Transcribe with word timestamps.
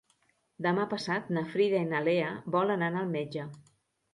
Demà 0.65 0.85
passat 0.93 1.29
na 1.37 1.45
Frida 1.51 1.81
i 1.83 1.91
na 1.91 2.01
Lea 2.09 2.33
volen 2.57 2.89
anar 2.89 3.07
al 3.07 3.13
metge. 3.19 3.47